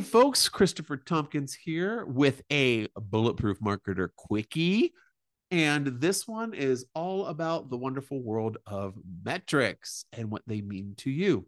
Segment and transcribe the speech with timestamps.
[0.00, 4.94] Hey, folks, Christopher Tompkins here with a Bulletproof Marketer Quickie.
[5.50, 10.94] And this one is all about the wonderful world of metrics and what they mean
[11.00, 11.46] to you.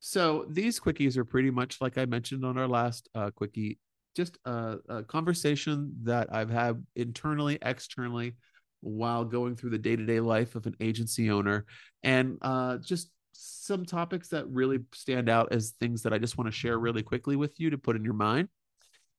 [0.00, 3.78] So, these quickies are pretty much like I mentioned on our last uh, quickie,
[4.16, 8.34] just a, a conversation that I've had internally, externally,
[8.80, 11.64] while going through the day to day life of an agency owner
[12.02, 16.48] and uh, just some topics that really stand out as things that I just want
[16.48, 18.48] to share really quickly with you to put in your mind.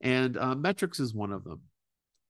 [0.01, 1.61] And uh, metrics is one of them.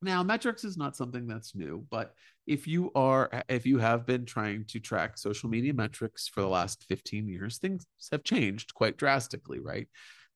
[0.01, 2.13] Now, metrics is not something that's new, but
[2.45, 6.47] if you are, if you have been trying to track social media metrics for the
[6.47, 9.87] last 15 years, things have changed quite drastically, right?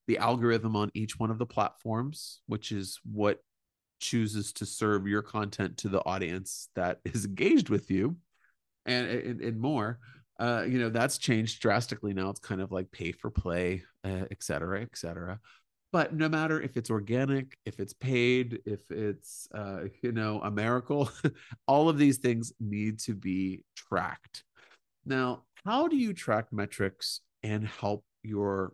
[0.08, 3.40] The algorithm on each one of the platforms, which is what
[4.00, 8.18] chooses to serve your content to the audience that is engaged with you
[8.86, 10.00] and, and, and more,
[10.40, 12.30] uh, you know, that's changed drastically now.
[12.30, 15.40] It's kind of like pay for play, uh, et cetera, et cetera.
[15.92, 20.50] But no matter if it's organic, if it's paid, if it's, uh, you know, a
[20.50, 21.12] miracle,
[21.68, 24.44] all of these things need to be tracked.
[25.06, 28.74] Now, how do you track metrics and help your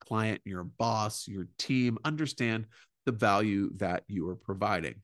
[0.00, 2.66] client, your boss, your team understand
[3.06, 4.96] the value that you are providing?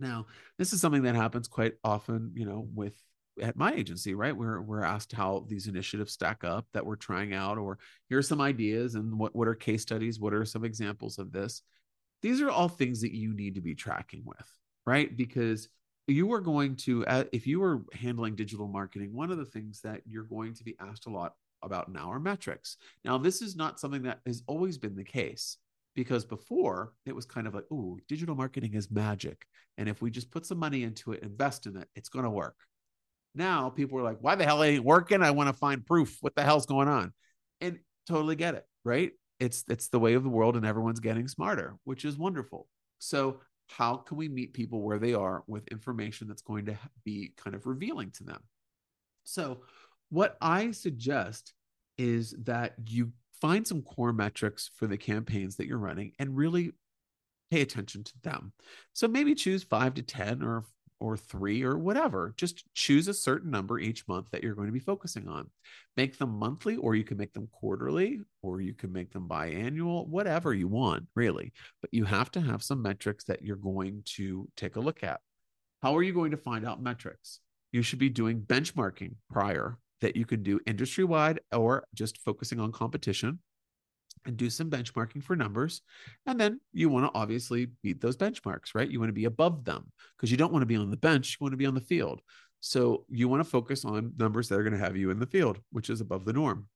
[0.00, 0.26] Now,
[0.58, 2.94] this is something that happens quite often, you know, with
[3.40, 4.36] at my agency, right?
[4.36, 8.40] We're we're asked how these initiatives stack up that we're trying out, or here's some
[8.40, 11.62] ideas and what what are case studies, what are some examples of this.
[12.22, 14.50] These are all things that you need to be tracking with,
[14.86, 15.16] right?
[15.16, 15.68] Because
[16.08, 20.00] you are going to, if you are handling digital marketing, one of the things that
[20.06, 22.78] you're going to be asked a lot about now are metrics.
[23.04, 25.58] Now, this is not something that has always been the case
[25.94, 29.44] because before it was kind of like, oh, digital marketing is magic.
[29.76, 32.30] And if we just put some money into it, invest in it, it's going to
[32.30, 32.56] work.
[33.38, 35.22] Now people are like, why the hell ain't working?
[35.22, 36.18] I want to find proof.
[36.20, 37.12] What the hell's going on?
[37.60, 39.12] And totally get it, right?
[39.38, 42.66] It's it's the way of the world and everyone's getting smarter, which is wonderful.
[42.98, 47.32] So how can we meet people where they are with information that's going to be
[47.36, 48.42] kind of revealing to them?
[49.24, 49.60] So
[50.10, 51.52] what I suggest
[51.96, 56.72] is that you find some core metrics for the campaigns that you're running and really
[57.50, 58.52] pay attention to them.
[58.92, 60.64] So maybe choose 5 to 10 or
[61.00, 62.34] or three or whatever.
[62.36, 65.50] Just choose a certain number each month that you're going to be focusing on.
[65.96, 70.08] Make them monthly, or you can make them quarterly, or you can make them biannual,
[70.08, 71.52] whatever you want, really.
[71.80, 75.20] But you have to have some metrics that you're going to take a look at.
[75.82, 77.40] How are you going to find out metrics?
[77.72, 82.60] You should be doing benchmarking prior that you can do industry wide or just focusing
[82.60, 83.40] on competition
[84.26, 85.82] and do some benchmarking for numbers.
[86.26, 88.90] And then you want to obviously beat those benchmarks, right?
[88.90, 91.36] You want to be above them because you don't want to be on the bench,
[91.38, 92.20] you want to be on the field.
[92.60, 95.26] So you want to focus on numbers that are going to have you in the
[95.26, 96.68] field, which is above the norm.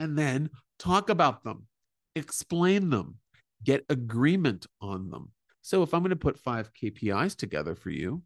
[0.00, 1.66] And then talk about them,
[2.16, 3.16] explain them,
[3.62, 5.30] get agreement on them.
[5.60, 8.22] So if I'm going to put five KPIs together for you,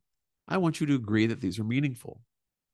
[0.48, 2.22] I want you to agree that these are meaningful.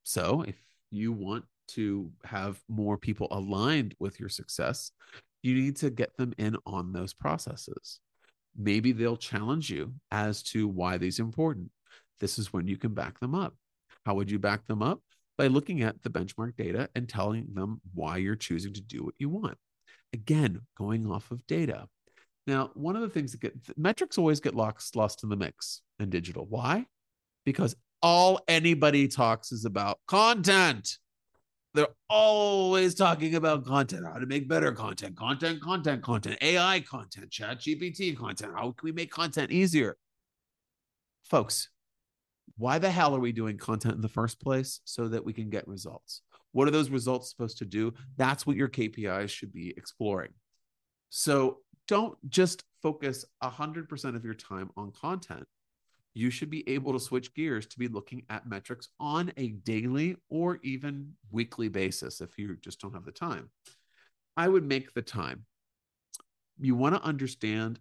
[0.04, 0.56] So if
[0.90, 4.92] you want to have more people aligned with your success,
[5.42, 8.00] you need to get them in on those processes.
[8.56, 11.70] Maybe they'll challenge you as to why these are important.
[12.20, 13.54] This is when you can back them up.
[14.04, 15.00] How would you back them up?
[15.38, 19.14] By looking at the benchmark data and telling them why you're choosing to do what
[19.18, 19.56] you want.
[20.12, 21.88] Again, going off of data.
[22.46, 25.80] Now, one of the things that get metrics always get lost, lost in the mix
[25.98, 26.46] in digital.
[26.46, 26.86] Why?
[27.44, 30.98] Because all anybody talks is about content.
[31.74, 37.30] They're always talking about content, how to make better content, content, content, content, AI content,
[37.30, 38.52] chat GPT content.
[38.54, 39.96] How can we make content easier?
[41.24, 41.70] Folks,
[42.58, 44.80] why the hell are we doing content in the first place?
[44.84, 46.20] So that we can get results.
[46.52, 47.94] What are those results supposed to do?
[48.18, 50.32] That's what your KPIs should be exploring.
[51.08, 55.46] So don't just focus 100% of your time on content
[56.14, 60.16] you should be able to switch gears to be looking at metrics on a daily
[60.28, 63.50] or even weekly basis if you just don't have the time.
[64.36, 65.44] I would make the time.
[66.60, 67.80] You want to understand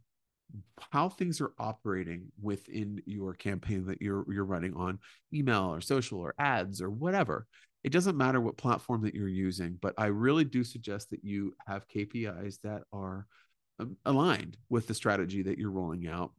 [0.92, 5.00] how things are operating within your campaign that you're you're running on
[5.34, 7.48] email or social or ads or whatever.
[7.84, 11.56] It doesn't matter what platform that you're using, but I really do suggest that you
[11.66, 13.26] have KPIs that are
[13.80, 16.32] um, aligned with the strategy that you're rolling out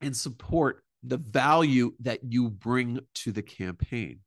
[0.00, 4.20] and support the value that you bring to the campaign.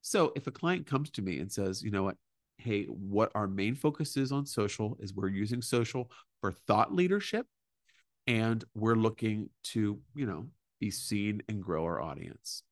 [0.00, 2.16] So if a client comes to me and says, you know what,
[2.58, 6.10] hey, what our main focus is on social is we're using social
[6.40, 7.46] for thought leadership
[8.26, 10.48] and we're looking to, you know,
[10.80, 12.62] be seen and grow our audience.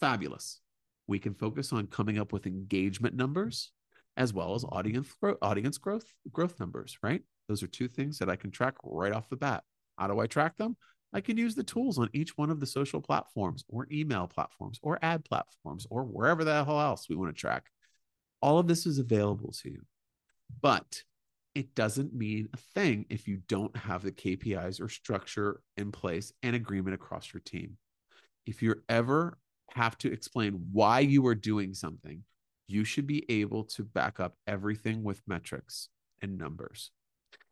[0.00, 0.60] Fabulous.
[1.06, 3.72] We can focus on coming up with engagement numbers
[4.16, 5.08] as well as audience
[5.40, 7.22] audience growth growth numbers, right?
[7.48, 9.64] Those are two things that I can track right off the bat.
[9.98, 10.76] How do I track them?
[11.12, 14.78] I can use the tools on each one of the social platforms or email platforms
[14.82, 17.66] or ad platforms or wherever the hell else we want to track.
[18.40, 19.82] All of this is available to you.
[20.60, 21.02] But
[21.54, 26.32] it doesn't mean a thing if you don't have the KPIs or structure in place
[26.42, 27.76] and agreement across your team.
[28.46, 29.38] If you ever
[29.74, 32.24] have to explain why you are doing something,
[32.68, 35.88] you should be able to back up everything with metrics
[36.22, 36.90] and numbers.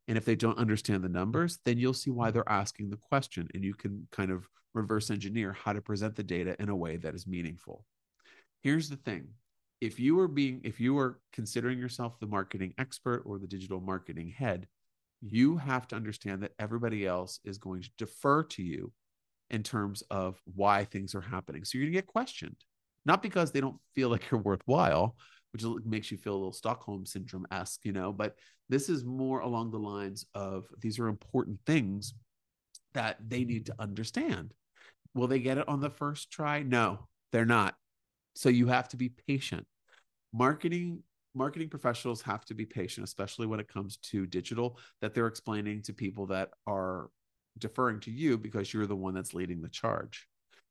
[0.08, 3.48] And if they don't understand the numbers, then you'll see why they're asking the question
[3.54, 6.96] and you can kind of reverse engineer how to present the data in a way
[6.96, 7.84] that is meaningful.
[8.62, 9.28] Here's the thing.
[9.80, 13.80] If you are being if you are considering yourself the marketing expert or the digital
[13.80, 14.66] marketing head
[15.22, 18.92] you have to understand that everybody else is going to defer to you
[19.50, 21.64] in terms of why things are happening.
[21.64, 22.56] So you're going to get questioned.
[23.04, 25.16] Not because they don't feel like you're worthwhile
[25.52, 28.36] which makes you feel a little stockholm syndrome-esque you know but
[28.68, 32.14] this is more along the lines of these are important things
[32.94, 34.52] that they need to understand
[35.14, 37.74] will they get it on the first try no they're not
[38.34, 39.66] so you have to be patient.
[40.32, 41.02] Marketing
[41.34, 45.80] marketing professionals have to be patient, especially when it comes to digital, that they're explaining
[45.82, 47.08] to people that are
[47.58, 50.26] deferring to you because you're the one that's leading the charge.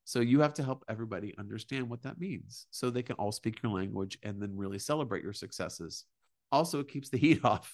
[0.09, 3.61] So you have to help everybody understand what that means so they can all speak
[3.61, 6.05] your language and then really celebrate your successes.
[6.51, 7.71] Also, it keeps the heat off.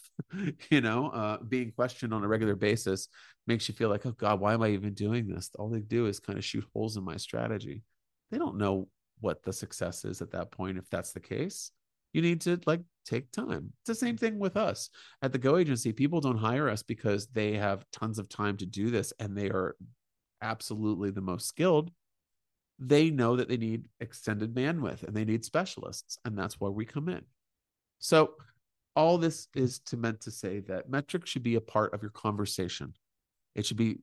[0.70, 3.08] you know, uh, being questioned on a regular basis
[3.48, 5.50] makes you feel like, oh God, why am I even doing this?
[5.58, 7.84] All they do is kind of shoot holes in my strategy.
[8.32, 8.90] They don't know
[9.22, 11.72] what the success is at that point if that's the case
[12.12, 14.90] you need to like take time it's the same thing with us
[15.22, 18.66] at the go agency people don't hire us because they have tons of time to
[18.66, 19.78] do this and they are
[20.42, 21.92] absolutely the most skilled
[22.80, 26.86] they know that they need extended bandwidth and they need specialists and that's where we
[26.86, 27.22] come in
[28.00, 28.32] so
[28.96, 32.12] all this is to meant to say that metrics should be a part of your
[32.12, 32.94] conversation
[33.56, 34.00] it should be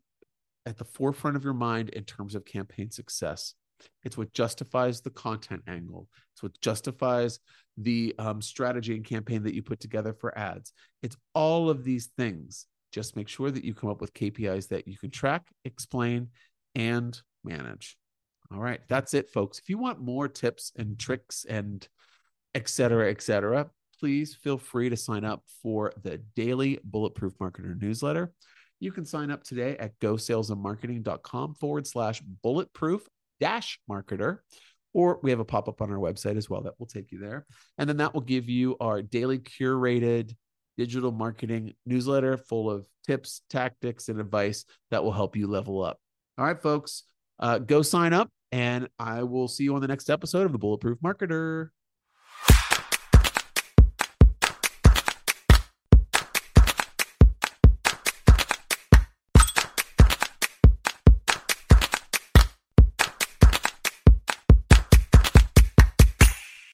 [0.64, 3.54] at the forefront of your mind in terms of campaign success
[4.04, 6.08] it's what justifies the content angle.
[6.32, 7.38] It's what justifies
[7.76, 10.72] the um, strategy and campaign that you put together for ads.
[11.02, 12.66] It's all of these things.
[12.92, 16.28] Just make sure that you come up with KPIs that you can track, explain,
[16.74, 17.96] and manage.
[18.52, 19.58] All right, that's it, folks.
[19.58, 21.86] If you want more tips and tricks and
[22.54, 27.80] et cetera, et cetera, please feel free to sign up for the daily Bulletproof Marketer
[27.80, 28.32] newsletter.
[28.80, 33.06] You can sign up today at gosalesandmarketing.com forward slash bulletproof
[33.40, 34.38] dash marketer
[34.94, 37.18] or we have a pop up on our website as well that will take you
[37.18, 37.46] there.
[37.78, 40.34] And then that will give you our daily curated
[40.76, 45.98] digital marketing newsletter full of tips, tactics, and advice that will help you level up.
[46.38, 47.04] All right, folks,
[47.38, 50.58] uh, go sign up, and I will see you on the next episode of the
[50.58, 51.70] Bulletproof Marketer.